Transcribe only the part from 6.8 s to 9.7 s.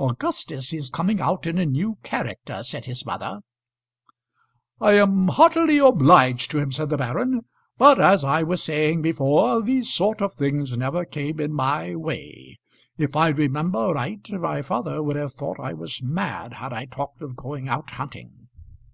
the baron. "But, as I was saying before,